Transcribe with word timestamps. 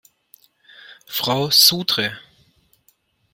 Frau 1.05 1.51
Sudre! 1.51 2.09